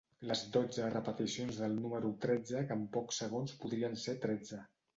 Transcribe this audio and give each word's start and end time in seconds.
Les 0.29 0.39
dotze 0.53 0.87
repeticions 0.93 1.59
del 1.65 1.75
número 1.85 2.11
tretze 2.25 2.63
que 2.71 2.79
en 2.81 2.89
pocs 2.99 3.23
segons 3.25 3.57
podrien 3.65 3.97
ser 4.09 4.19
tretze. 4.29 4.67